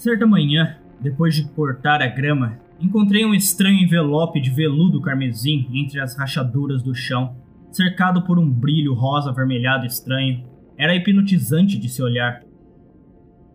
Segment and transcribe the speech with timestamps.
[0.00, 6.00] Certa manhã, depois de cortar a grama, encontrei um estranho envelope de veludo carmesim entre
[6.00, 7.36] as rachaduras do chão,
[7.70, 10.42] cercado por um brilho rosa avermelhado estranho.
[10.78, 12.42] Era hipnotizante de se olhar.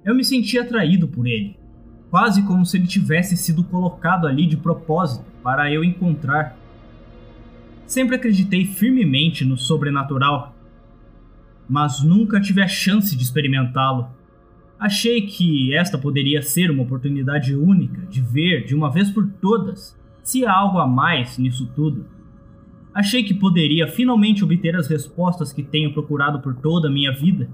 [0.05, 1.57] Eu me sentia atraído por ele,
[2.11, 6.55] quase como se ele tivesse sido colocado ali de propósito para eu encontrar.
[7.87, 10.55] Sempre acreditei firmemente no sobrenatural,
[11.67, 14.14] mas nunca tive a chance de experimentá-lo.
[14.85, 19.99] Achei que esta poderia ser uma oportunidade única de ver de uma vez por todas
[20.21, 22.05] se há algo a mais nisso tudo.
[22.93, 27.49] Achei que poderia finalmente obter as respostas que tenho procurado por toda a minha vida.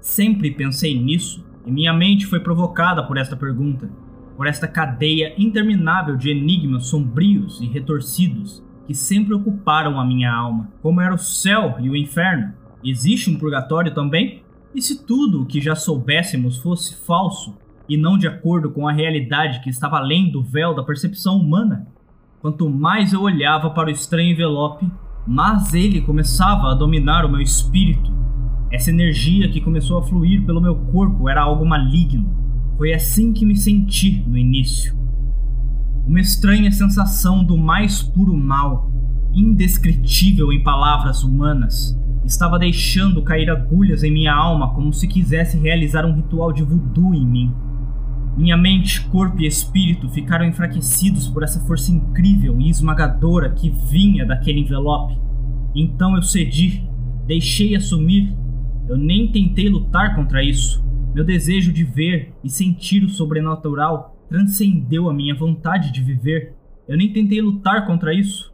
[0.00, 3.88] Sempre pensei nisso e minha mente foi provocada por esta pergunta,
[4.36, 10.72] por esta cadeia interminável de enigmas sombrios e retorcidos que sempre ocuparam a minha alma.
[10.82, 12.52] Como era o céu e o inferno?
[12.82, 14.41] Existe um purgatório também?
[14.74, 17.54] E se tudo o que já soubéssemos fosse falso
[17.86, 21.86] e não de acordo com a realidade que estava além do véu da percepção humana?
[22.40, 24.90] Quanto mais eu olhava para o estranho envelope,
[25.26, 28.10] mais ele começava a dominar o meu espírito.
[28.70, 32.34] Essa energia que começou a fluir pelo meu corpo era algo maligno.
[32.78, 34.96] Foi assim que me senti no início.
[36.06, 38.90] Uma estranha sensação do mais puro mal,
[39.34, 46.04] indescritível em palavras humanas estava deixando cair agulhas em minha alma como se quisesse realizar
[46.04, 47.54] um ritual de voodoo em mim.
[48.36, 54.24] Minha mente, corpo e espírito ficaram enfraquecidos por essa força incrível e esmagadora que vinha
[54.24, 55.18] daquele envelope.
[55.74, 56.88] Então eu cedi,
[57.26, 58.34] deixei assumir.
[58.88, 60.82] Eu nem tentei lutar contra isso.
[61.14, 66.54] Meu desejo de ver e sentir o sobrenatural transcendeu a minha vontade de viver.
[66.88, 68.50] Eu nem tentei lutar contra isso.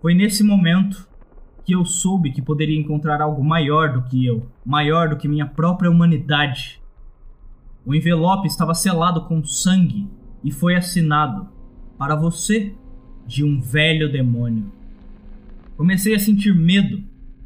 [0.00, 1.08] Foi nesse momento
[1.66, 5.46] que eu soube que poderia encontrar algo maior do que eu, maior do que minha
[5.46, 6.80] própria humanidade.
[7.84, 10.08] O envelope estava selado com sangue
[10.44, 11.48] e foi assinado
[11.98, 12.72] para você
[13.26, 14.70] de um velho demônio.
[15.76, 17.02] Comecei a sentir medo,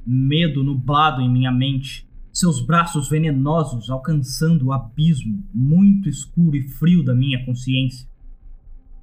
[0.06, 7.02] medo nublado em minha mente, seus braços venenosos alcançando o abismo muito escuro e frio
[7.02, 8.06] da minha consciência.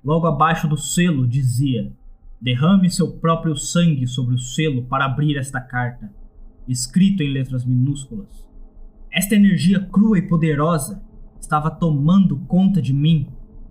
[0.06, 1.92] Logo abaixo do selo dizia
[2.40, 6.14] Derrame seu próprio sangue sobre o selo para abrir esta carta,
[6.68, 8.48] escrito em letras minúsculas.
[9.12, 11.04] Esta energia crua e poderosa
[11.40, 13.28] estava tomando conta de mim,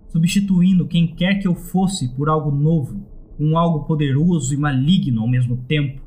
[0.09, 3.07] substituindo quem quer que eu fosse por algo novo,
[3.39, 6.01] um algo poderoso e maligno ao mesmo tempo.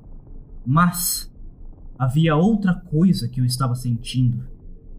[0.66, 1.34] Mas
[1.98, 4.44] havia outra coisa que eu estava sentindo: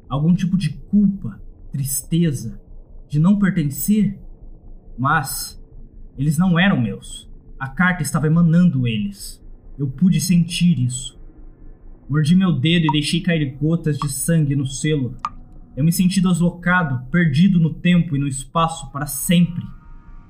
[0.10, 1.40] algum tipo de culpa,
[1.72, 2.60] tristeza,
[3.08, 4.20] de não pertencer.
[4.98, 5.64] Mas
[6.18, 7.31] eles não eram meus.
[7.62, 9.40] A carta estava emanando eles.
[9.78, 11.16] Eu pude sentir isso.
[12.10, 15.16] Mordi meu dedo e deixei cair gotas de sangue no selo.
[15.78, 19.64] Eu me senti deslocado, perdido no tempo e no espaço para sempre.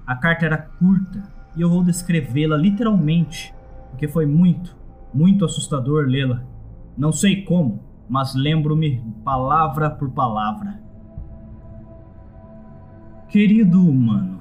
[0.06, 1.24] A carta era curta
[1.56, 3.54] e eu vou descrevê-la literalmente,
[3.92, 4.76] porque foi muito,
[5.14, 6.44] muito assustador lê-la.
[6.98, 10.82] Não sei como, mas lembro-me palavra por palavra.
[13.30, 14.41] Querido humano,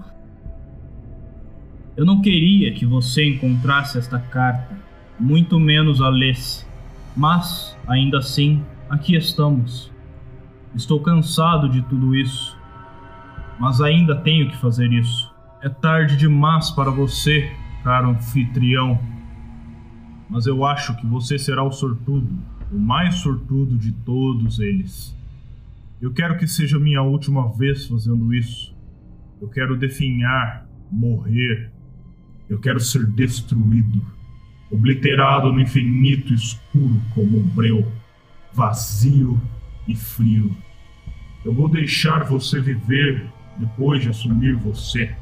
[2.01, 4.75] eu não queria que você encontrasse esta carta,
[5.19, 6.67] muito menos a lesse.
[7.15, 9.93] Mas, ainda assim, aqui estamos.
[10.75, 12.57] Estou cansado de tudo isso,
[13.59, 15.31] mas ainda tenho que fazer isso.
[15.61, 17.53] É tarde demais para você,
[17.85, 18.99] caro anfitrião.
[20.27, 22.35] Mas eu acho que você será o sortudo,
[22.73, 25.15] o mais sortudo de todos eles.
[26.01, 28.75] Eu quero que seja minha última vez fazendo isso.
[29.39, 31.71] Eu quero definhar, morrer,
[32.51, 34.05] eu quero ser destruído,
[34.73, 37.91] obliterado no infinito escuro como um breu,
[38.53, 39.41] vazio
[39.87, 40.55] e frio.
[41.45, 43.25] Eu vou deixar você viver
[43.57, 45.15] depois de assumir você.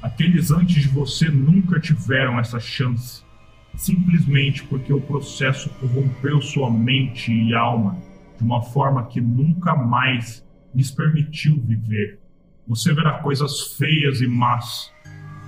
[0.00, 3.22] Aqueles antes de você nunca tiveram essa chance,
[3.76, 7.98] simplesmente porque o processo corrompeu sua mente e alma
[8.38, 10.42] de uma forma que nunca mais
[10.74, 12.18] lhes permitiu viver.
[12.66, 14.90] Você verá coisas feias e más,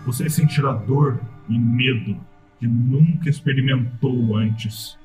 [0.05, 2.17] você sentirá dor e medo
[2.59, 4.99] que nunca experimentou antes.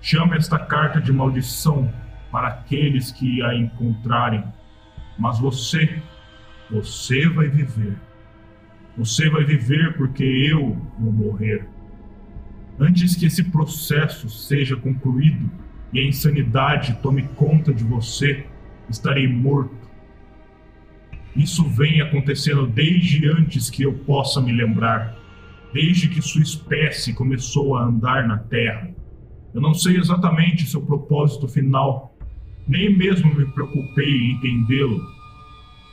[0.00, 1.92] Chame esta carta de maldição
[2.30, 4.42] para aqueles que a encontrarem,
[5.18, 6.02] mas você,
[6.70, 7.96] você vai viver.
[8.96, 11.68] Você vai viver porque eu vou morrer.
[12.78, 15.50] Antes que esse processo seja concluído
[15.92, 18.46] e a insanidade tome conta de você,
[18.88, 19.81] estarei morto
[21.34, 25.16] isso vem acontecendo desde antes que eu possa me lembrar,
[25.72, 28.90] desde que sua espécie começou a andar na Terra.
[29.54, 32.12] Eu não sei exatamente seu propósito final,
[32.66, 35.04] Nem mesmo me preocupei em entendê-lo.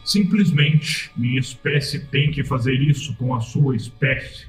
[0.06, 4.48] Simplesmente, minha espécie tem que fazer isso com a sua espécie.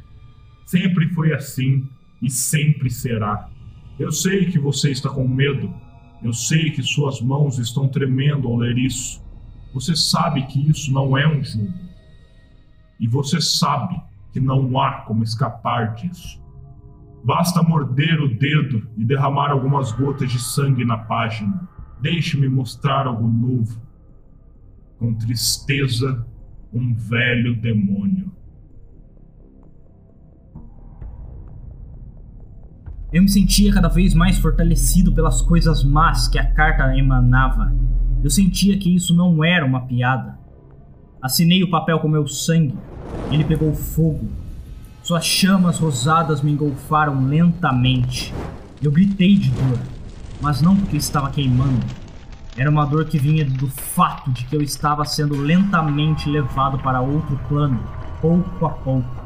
[0.66, 1.88] Sempre foi assim
[2.22, 3.48] e sempre será.
[3.98, 5.74] Eu sei que você está com medo.
[6.22, 9.22] Eu sei que suas mãos estão tremendo ao ler isso.
[9.72, 11.72] Você sabe que isso não é um jogo.
[12.98, 14.00] E você sabe
[14.32, 16.40] que não há como escapar disso.
[17.24, 21.68] Basta morder o dedo e derramar algumas gotas de sangue na página.
[22.00, 23.80] Deixe-me mostrar algo novo.
[24.98, 26.26] Com tristeza,
[26.72, 28.30] um velho demônio.
[33.12, 37.74] Eu me sentia cada vez mais fortalecido pelas coisas más que a carta emanava.
[38.22, 40.38] Eu sentia que isso não era uma piada.
[41.22, 42.74] Assinei o papel com meu sangue.
[43.30, 44.28] Ele pegou fogo.
[45.02, 48.34] Suas chamas rosadas me engolfaram lentamente.
[48.82, 49.78] Eu gritei de dor,
[50.40, 51.84] mas não porque estava queimando.
[52.56, 57.00] Era uma dor que vinha do fato de que eu estava sendo lentamente levado para
[57.00, 57.80] outro plano,
[58.20, 59.19] pouco a pouco.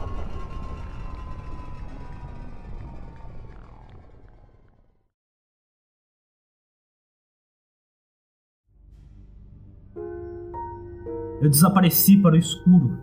[11.44, 12.96] Eu desapareci para o escuro.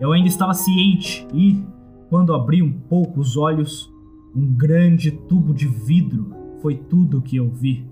[0.00, 1.64] Eu ainda estava ciente e,
[2.10, 3.88] quando abri um pouco os olhos,
[4.34, 7.88] um grande tubo de vidro foi tudo o que eu vi.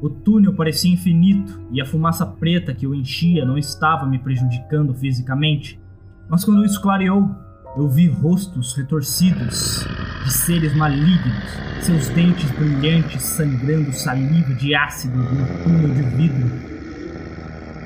[0.00, 4.92] O túnel parecia infinito e a fumaça preta que o enchia não estava me prejudicando
[4.92, 5.80] fisicamente.
[6.28, 7.30] Mas quando isso clareou,
[7.76, 9.86] eu vi rostos retorcidos
[10.24, 11.44] de seres malignos,
[11.80, 16.71] seus dentes brilhantes sangrando saliva de ácido no túnel de vidro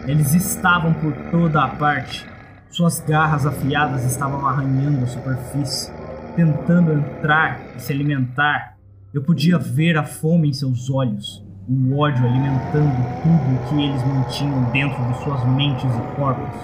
[0.07, 2.27] eles estavam por toda a parte.
[2.71, 5.93] Suas garras afiadas estavam arranhando a superfície,
[6.37, 8.77] tentando entrar e se alimentar.
[9.13, 14.05] Eu podia ver a fome em seus olhos, o ódio alimentando tudo o que eles
[14.05, 16.55] mantinham dentro de suas mentes e corpos.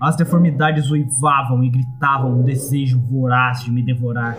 [0.00, 4.36] As deformidades uivavam e gritavam um desejo voraz de me devorar.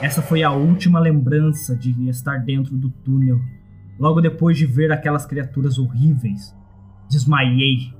[0.00, 3.38] Essa foi a última lembrança de estar dentro do túnel,
[3.98, 6.56] logo depois de ver aquelas criaturas horríveis
[7.08, 7.92] Desmaiei.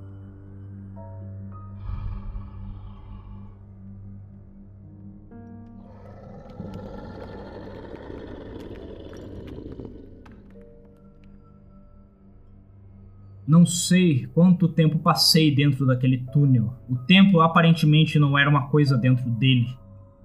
[13.48, 16.74] Não sei quanto tempo passei dentro daquele túnel.
[16.86, 19.74] O tempo aparentemente não era uma coisa dentro dele.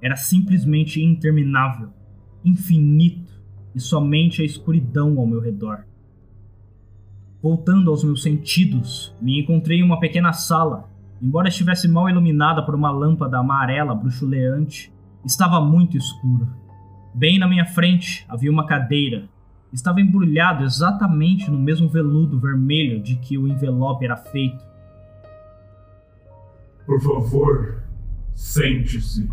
[0.01, 1.94] Era simplesmente interminável,
[2.44, 3.31] infinito
[3.74, 5.85] e somente a escuridão ao meu redor.
[7.44, 10.90] Voltando aos meus sentidos, me encontrei em uma pequena sala.
[11.22, 14.94] Embora estivesse mal iluminada por uma lâmpada amarela bruxuleante,
[15.25, 16.48] estava muito escuro.
[17.13, 19.28] Bem na minha frente havia uma cadeira.
[19.74, 24.63] Estava embrulhado exatamente no mesmo veludo vermelho de que o envelope era feito.
[26.86, 27.84] Por favor,
[28.34, 29.30] sente-se.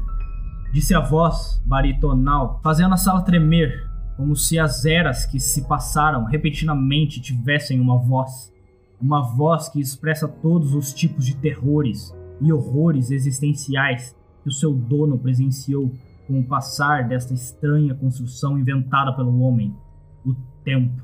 [0.73, 3.90] Disse a voz baritonal, fazendo a sala tremer
[4.21, 8.53] como se as eras que se passaram repentinamente tivessem uma voz.
[9.01, 14.75] Uma voz que expressa todos os tipos de terrores e horrores existenciais que o seu
[14.75, 15.91] dono presenciou
[16.27, 19.75] com o passar desta estranha construção inventada pelo homem,
[20.23, 21.03] o tempo.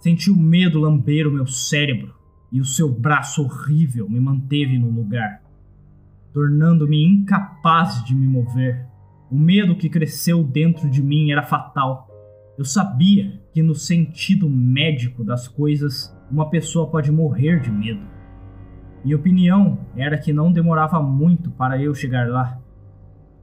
[0.00, 2.14] Senti o medo lamber o meu cérebro
[2.52, 5.42] e o seu braço horrível me manteve no lugar,
[6.34, 8.87] tornando-me incapaz de me mover.
[9.30, 12.08] O medo que cresceu dentro de mim era fatal.
[12.56, 18.00] Eu sabia que, no sentido médico das coisas, uma pessoa pode morrer de medo.
[19.04, 22.58] Minha opinião era que não demorava muito para eu chegar lá.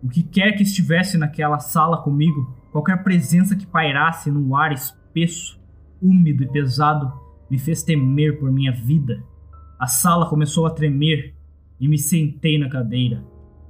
[0.04, 5.60] O que quer que estivesse naquela sala comigo, qualquer presença que pairasse no ar espesso,
[6.02, 7.14] úmido e pesado,
[7.50, 9.24] me fez temer por minha vida.
[9.80, 11.36] A sala começou a tremer
[11.80, 13.24] e me sentei na cadeira.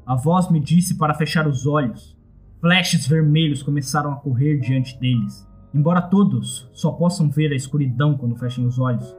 [0.06, 2.16] A voz me disse para fechar os olhos.
[2.62, 8.36] Flashes vermelhos começaram a correr diante deles, embora todos só possam ver a escuridão quando
[8.36, 9.16] fechem os olhos.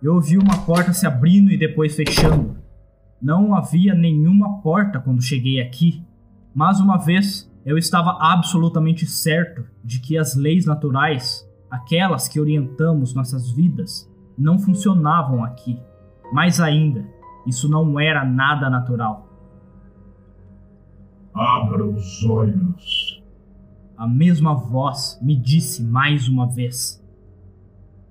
[0.00, 2.56] Eu ouvi uma porta se abrindo e depois fechando.
[3.20, 6.04] Não havia nenhuma porta quando cheguei aqui,
[6.54, 13.12] mas uma vez eu estava absolutamente certo de que as leis naturais, aquelas que orientamos
[13.12, 15.80] nossas vidas, não funcionavam aqui.
[16.32, 17.04] Mais ainda,
[17.44, 19.27] isso não era nada natural.
[21.34, 23.22] Abra os olhos.
[23.96, 27.04] A mesma voz me disse mais uma vez.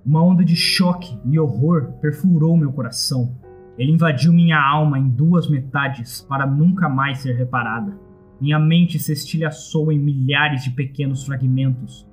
[0.06, 3.36] Uma onda de choque e horror perfurou meu coração.
[3.78, 7.98] Ele invadiu minha alma em duas metades para nunca mais ser reparada.
[8.40, 12.08] Minha mente se estilhaçou em milhares de pequenos fragmentos.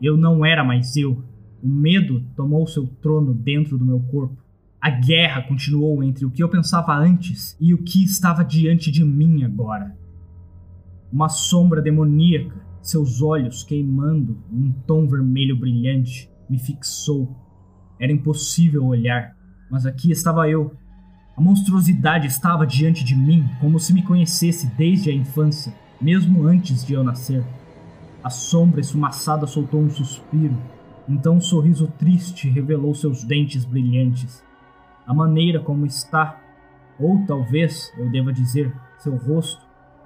[0.00, 1.24] Eu não era mais eu.
[1.62, 4.36] O medo tomou seu trono dentro do meu corpo.
[4.80, 9.04] A guerra continuou entre o que eu pensava antes e o que estava diante de
[9.04, 9.94] mim agora.
[11.12, 17.36] Uma sombra demoníaca, seus olhos queimando em um tom vermelho brilhante, me fixou.
[17.98, 19.36] Era impossível olhar,
[19.70, 20.74] mas aqui estava eu.
[21.36, 26.84] A monstruosidade estava diante de mim como se me conhecesse desde a infância, mesmo antes
[26.84, 27.44] de eu nascer.
[28.22, 30.56] A sombra esfumaçada soltou um suspiro,
[31.08, 34.42] então um sorriso triste revelou seus dentes brilhantes
[35.10, 36.40] a maneira como está,
[36.96, 39.60] ou talvez eu deva dizer, seu rosto,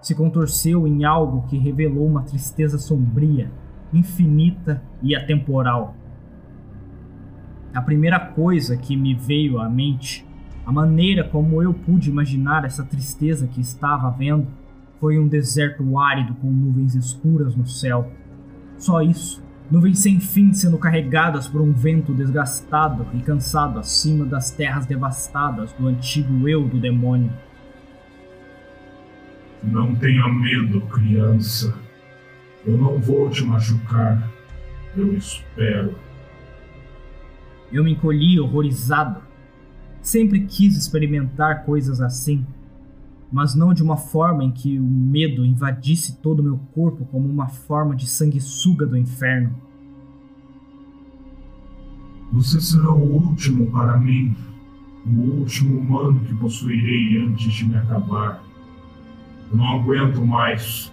[0.04, 3.50] se contorceu em algo que revelou uma tristeza sombria,
[3.90, 5.96] infinita e atemporal.
[7.74, 10.26] A primeira coisa que me veio à mente,
[10.66, 14.46] a maneira como eu pude imaginar essa tristeza que estava vendo,
[15.00, 18.12] foi um deserto árido com nuvens escuras no céu.
[18.76, 19.42] Só isso.
[19.70, 25.72] Nuvens sem fim sendo carregadas por um vento desgastado e cansado acima das terras devastadas
[25.72, 27.32] do antigo eu do demônio.
[29.66, 31.74] Não tenha medo, criança.
[32.66, 34.30] Eu não vou te machucar.
[34.96, 35.94] Eu espero.
[37.72, 39.20] Eu me encolhi horrorizado.
[40.02, 42.46] Sempre quis experimentar coisas assim,
[43.32, 47.28] mas não de uma forma em que o medo invadisse todo o meu corpo como
[47.28, 49.54] uma forma de sanguessuga do inferno.
[52.32, 54.36] Você será o último para mim,
[55.06, 58.44] o último humano que possuirei antes de me acabar.
[59.54, 60.92] Eu não aguento mais.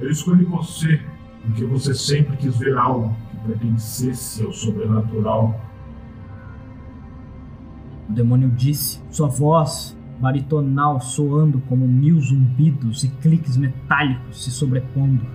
[0.00, 0.98] Eu escolhi você
[1.42, 5.60] porque você sempre quis ver algo que pertencesse ao sobrenatural.
[8.08, 15.26] O demônio disse, sua voz baritonal soando como mil zumbidos e cliques metálicos se sobrepondo.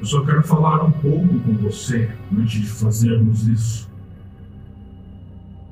[0.00, 3.90] Eu só quero falar um pouco com você antes de fazermos isso.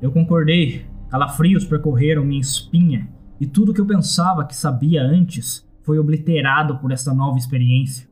[0.02, 0.84] Eu concordei.
[1.08, 3.08] Calafrios percorreram minha espinha
[3.40, 8.08] e tudo que eu pensava que sabia antes foi obliterado por esta nova experiência.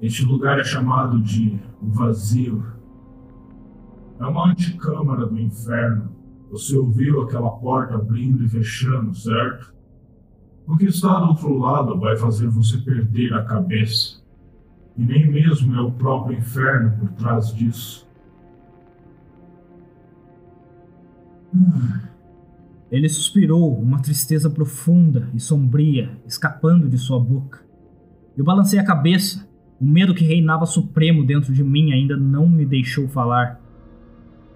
[0.00, 2.64] Este lugar é chamado de o vazio.
[4.20, 6.14] É uma anticâmara do inferno
[6.54, 9.74] você ouviu aquela porta abrindo e fechando, certo?
[10.68, 14.22] O que está do outro lado vai fazer você perder a cabeça.
[14.96, 18.08] E nem mesmo é o próprio inferno por trás disso.
[22.90, 27.60] Ele suspirou, uma tristeza profunda e sombria escapando de sua boca.
[28.36, 29.48] Eu balancei a cabeça.
[29.80, 33.60] O medo que reinava supremo dentro de mim ainda não me deixou falar.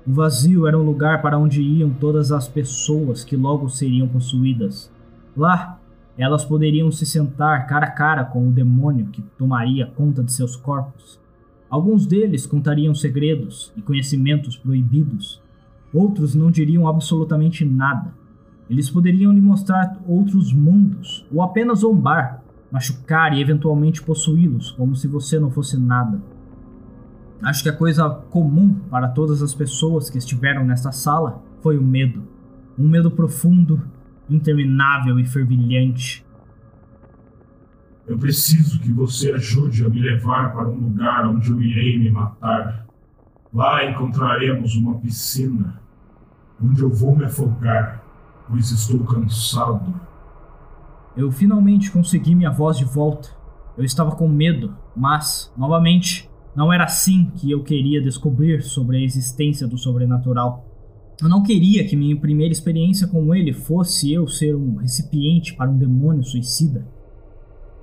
[0.06, 4.92] O vazio era um lugar para onde iam todas as pessoas que logo seriam possuídas.
[5.36, 5.78] Lá,
[6.16, 10.56] elas poderiam se sentar cara a cara com o demônio que tomaria conta de seus
[10.56, 11.20] corpos.
[11.70, 15.42] Alguns deles contariam segredos e conhecimentos proibidos.
[15.92, 18.17] Outros não diriam absolutamente nada.
[18.68, 25.08] Eles poderiam lhe mostrar outros mundos, ou apenas zombar, machucar e eventualmente possuí-los, como se
[25.08, 26.20] você não fosse nada.
[27.42, 31.82] Acho que a coisa comum para todas as pessoas que estiveram nesta sala foi o
[31.82, 32.22] medo.
[32.78, 33.80] Um medo profundo,
[34.28, 36.26] interminável e fervilhante.
[38.06, 42.10] Eu preciso que você ajude a me levar para um lugar onde eu irei me
[42.10, 42.86] matar.
[43.52, 45.80] Lá encontraremos uma piscina,
[46.62, 48.02] onde eu vou me afogar,
[48.48, 49.94] pois estou cansado.
[51.16, 53.28] Eu finalmente consegui minha voz de volta.
[53.76, 59.00] Eu estava com medo, mas, novamente, não era assim que eu queria descobrir sobre a
[59.00, 60.64] existência do sobrenatural.
[61.20, 65.70] Eu não queria que minha primeira experiência com ele fosse eu ser um recipiente para
[65.70, 66.86] um demônio suicida.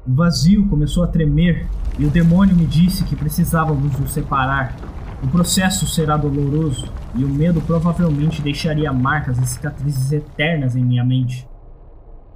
[0.07, 1.67] O vazio começou a tremer
[1.99, 4.75] e o demônio me disse que precisávamos nos separar.
[5.23, 11.03] O processo será doloroso e o medo provavelmente deixaria marcas e cicatrizes eternas em minha
[11.03, 11.47] mente.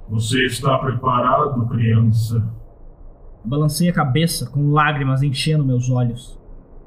[0.08, 2.42] Você está preparado, criança?
[3.44, 6.38] Balancei a cabeça, com lágrimas enchendo meus olhos.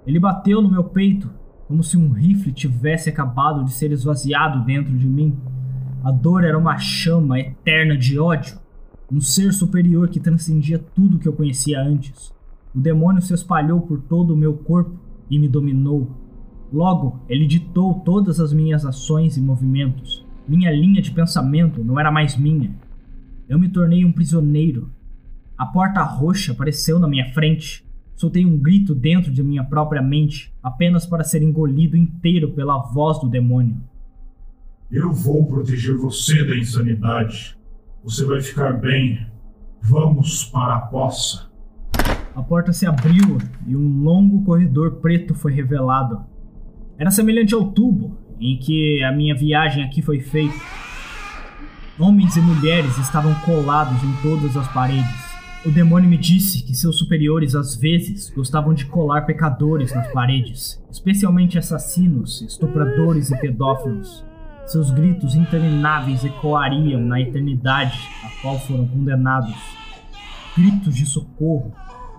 [0.06, 1.30] Ele bateu no meu peito,
[1.68, 5.38] como se um rifle tivesse acabado de ser esvaziado dentro de mim.
[6.04, 8.60] A dor era uma chama eterna de ódio,
[9.12, 12.34] um ser superior que transcendia tudo que eu conhecia antes.
[12.76, 15.03] O demônio se espalhou por todo o meu corpo
[15.34, 16.10] e me dominou.
[16.72, 20.26] Logo, ele ditou todas as minhas ações e movimentos.
[20.48, 22.76] Minha linha de pensamento não era mais minha.
[23.48, 24.92] Eu me tornei um prisioneiro,
[25.58, 27.88] a porta roxa apareceu na minha frente.
[28.16, 33.20] Soltei um grito dentro de minha própria mente, apenas para ser engolido inteiro pela voz
[33.20, 33.78] do demônio.
[34.92, 37.58] Eu vou proteger você da insanidade.
[38.04, 39.26] Você vai ficar bem.
[39.82, 41.53] Vamos para a poça.
[42.36, 43.38] A porta se abriu
[43.68, 46.26] e um longo corredor preto foi revelado.
[46.98, 50.56] Era semelhante ao tubo em que a minha viagem aqui foi feita.
[52.00, 55.34] Homens e mulheres estavam colados em todas as paredes.
[55.64, 60.84] O demônio me disse que seus superiores às vezes gostavam de colar pecadores nas paredes,
[60.92, 64.26] especialmente assassinos, estupradores e pedófilos.
[64.66, 69.56] Seus gritos intermináveis ecoariam na eternidade a qual foram condenados.
[70.58, 71.72] Gritos de socorro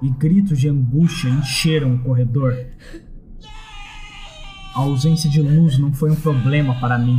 [0.04, 2.54] e gritos de angústia encheram o corredor.
[4.75, 7.18] A ausência de luz não foi um problema para mim.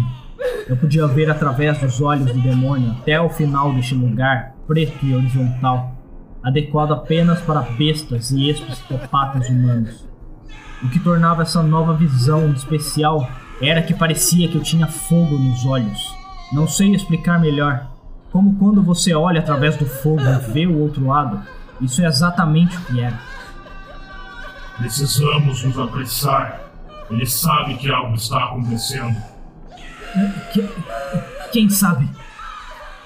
[0.67, 5.15] Eu podia ver através dos olhos do demônio até o final deste lugar, preto e
[5.15, 5.95] horizontal,
[6.43, 10.07] adequado apenas para bestas e ex-psicopatas humanos.
[10.83, 13.27] O que tornava essa nova visão especial
[13.59, 16.15] era que parecia que eu tinha fogo nos olhos.
[16.53, 17.89] Não sei explicar melhor.
[18.31, 21.41] Como quando você olha através do fogo e vê o outro lado.
[21.81, 23.19] Isso é exatamente o que era.
[24.77, 26.61] Precisamos nos apressar.
[27.09, 29.15] Ele sabe que algo está acontecendo.
[30.53, 30.69] Que-
[31.51, 32.09] quem sabe?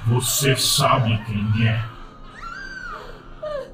[0.07, 1.81] Você sabe quem é.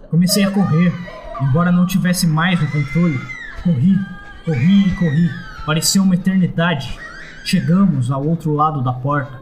[0.10, 0.94] Comecei a correr,
[1.42, 3.20] embora não tivesse mais o controle.
[3.64, 3.98] Corri,
[4.46, 5.30] corri e corri.
[5.66, 6.98] Pareceu uma eternidade.
[7.44, 9.40] Chegamos ao outro lado da porta.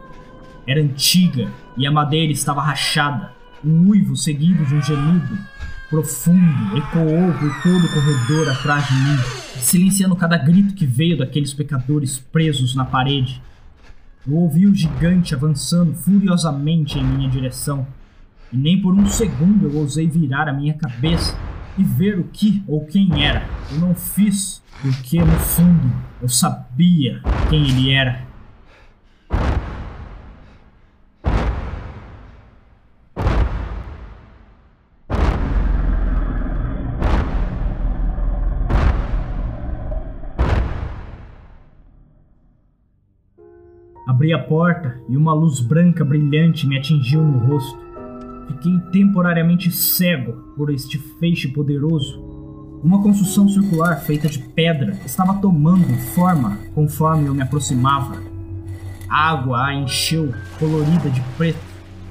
[0.66, 3.32] Era antiga e a madeira estava rachada.
[3.64, 5.38] Um uivo seguido de um gemido
[5.88, 9.16] profundo ecoou por todo o corredor atrás de mim,
[9.58, 13.40] silenciando cada grito que veio daqueles pecadores presos na parede.
[14.26, 17.86] Eu ouvi o gigante avançando furiosamente em minha direção,
[18.52, 21.38] e nem por um segundo eu ousei virar a minha cabeça
[21.78, 23.48] e ver o que ou quem era.
[23.70, 28.33] Eu não fiz, porque no fundo eu sabia quem ele era.
[44.24, 47.78] Abri a porta e uma luz branca brilhante me atingiu no rosto.
[48.48, 52.22] Fiquei temporariamente cego por este feixe poderoso.
[52.82, 58.16] Uma construção circular feita de pedra estava tomando forma conforme eu me aproximava.
[59.10, 61.60] A água a encheu, colorida de preto.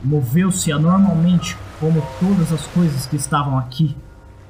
[0.03, 3.95] Moveu-se anormalmente, como todas as coisas que estavam aqui.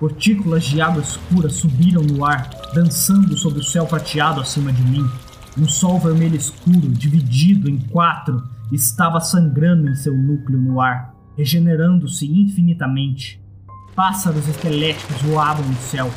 [0.02, 5.10] Gotículas de água escura subiram no ar, dançando sobre o céu prateado acima de mim.
[5.56, 12.26] Um sol vermelho escuro, dividido em quatro, estava sangrando em seu núcleo no ar, regenerando-se
[12.26, 13.40] infinitamente.
[13.96, 16.10] Pássaros esqueléticos voavam no céu,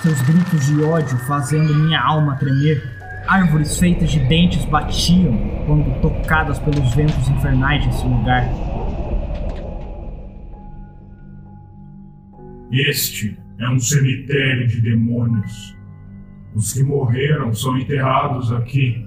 [0.00, 2.94] seus gritos de ódio fazendo minha alma tremer.
[3.26, 8.48] Árvores feitas de dentes batiam quando tocadas pelos ventos infernais desse lugar.
[12.70, 15.74] Este é um cemitério de demônios.
[16.54, 19.06] Os que morreram são enterrados aqui.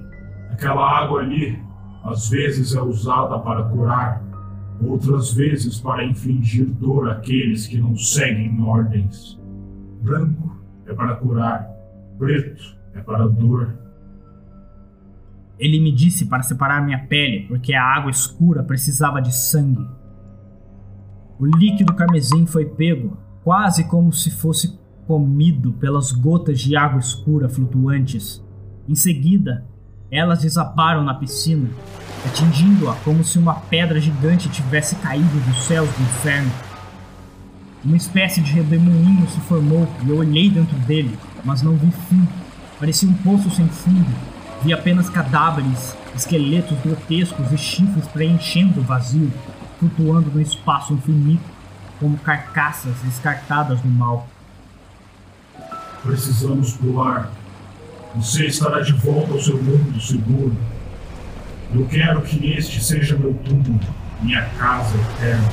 [0.51, 1.57] Aquela água ali,
[2.03, 4.21] às vezes é usada para curar,
[4.81, 9.39] outras vezes para infligir dor àqueles que não seguem ordens.
[10.01, 11.69] Branco é para curar,
[12.17, 13.73] preto é para dor.
[15.57, 19.87] Ele me disse para separar minha pele, porque a água escura precisava de sangue.
[21.39, 27.47] O líquido carmesim foi pego, quase como se fosse comido pelas gotas de água escura
[27.47, 28.43] flutuantes.
[28.87, 29.65] Em seguida,
[30.11, 31.69] elas desabaram na piscina,
[32.25, 36.51] atingindo-a como se uma pedra gigante tivesse caído dos céus do inferno.
[37.83, 42.27] Uma espécie de redemoinho se formou e eu olhei dentro dele, mas não vi fim.
[42.79, 44.09] Parecia um poço sem fundo.
[44.61, 49.31] Vi apenas cadáveres, esqueletos grotescos e chifres preenchendo o vazio,
[49.79, 51.43] flutuando no espaço infinito,
[51.99, 54.27] como carcaças descartadas do mal.
[56.07, 57.29] Precisamos pular.
[58.15, 60.55] Você estará de volta ao seu mundo seguro.
[61.75, 63.77] Eu quero que este seja meu túmulo,
[64.21, 65.49] minha casa eterna.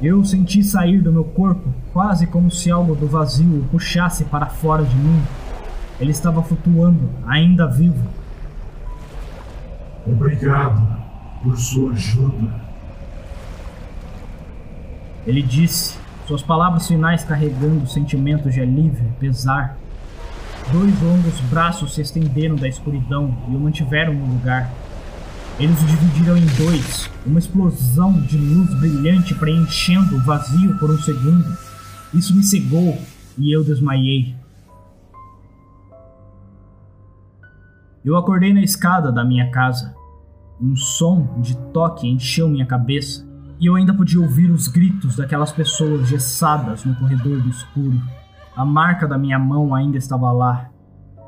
[0.00, 4.46] Eu senti sair do meu corpo, quase como se algo do vazio o puxasse para
[4.46, 5.22] fora de mim.
[6.00, 8.08] Ele estava flutuando, ainda vivo.
[10.06, 10.80] Obrigado
[11.42, 12.50] por sua ajuda.
[15.26, 15.99] Ele disse,
[16.30, 19.76] suas palavras finais carregando sentimentos de alívio e pesar.
[20.70, 24.70] Dois longos braços se estenderam da escuridão e o mantiveram no lugar.
[25.58, 30.98] Eles o dividiram em dois, uma explosão de luz brilhante preenchendo o vazio por um
[30.98, 31.58] segundo.
[32.14, 32.96] Isso me cegou
[33.36, 34.32] e eu desmaiei.
[38.04, 39.96] Eu acordei na escada da minha casa.
[40.60, 43.28] Um som de toque encheu minha cabeça.
[43.60, 48.00] E eu ainda podia ouvir os gritos daquelas pessoas gessadas no corredor do escuro.
[48.56, 50.70] A marca da minha mão ainda estava lá.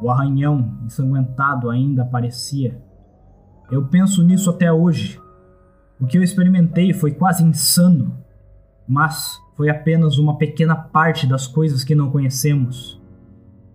[0.01, 2.83] O arranhão ensanguentado ainda aparecia.
[3.71, 5.21] Eu penso nisso até hoje.
[6.01, 8.17] O que eu experimentei foi quase insano,
[8.89, 12.99] mas foi apenas uma pequena parte das coisas que não conhecemos.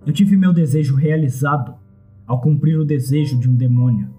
[0.03, 1.75] Eu tive meu desejo realizado
[2.25, 4.09] ao cumprir o desejo de um demônio.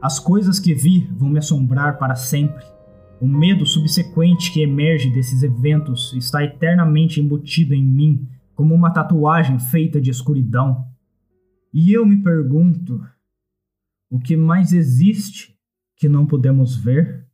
[0.00, 2.75] As coisas que vi vão me assombrar para sempre.
[3.20, 9.58] O medo subsequente que emerge desses eventos está eternamente embutido em mim como uma tatuagem
[9.58, 10.86] feita de escuridão.
[11.72, 13.00] E eu me pergunto:
[14.10, 15.56] o que mais existe
[15.96, 17.25] que não podemos ver?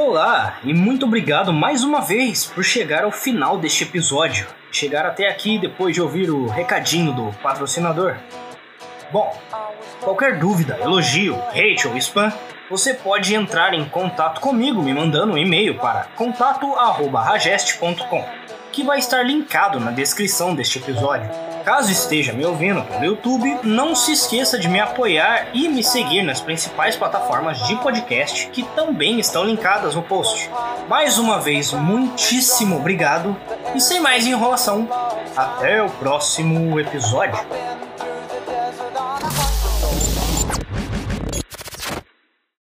[0.00, 4.46] Olá e muito obrigado mais uma vez por chegar ao final deste episódio.
[4.70, 8.14] Chegar até aqui depois de ouvir o recadinho do patrocinador.
[9.10, 9.36] Bom,
[10.00, 12.32] qualquer dúvida, elogio, hate ou spam,
[12.70, 18.24] você pode entrar em contato comigo me mandando um e-mail para contato@ragest.com,
[18.70, 21.28] que vai estar linkado na descrição deste episódio.
[21.68, 26.22] Caso esteja me ouvindo pelo YouTube, não se esqueça de me apoiar e me seguir
[26.22, 30.48] nas principais plataformas de podcast que também estão linkadas no post.
[30.88, 33.36] Mais uma vez, muitíssimo obrigado
[33.74, 34.88] e sem mais enrolação,
[35.36, 37.38] até o próximo episódio.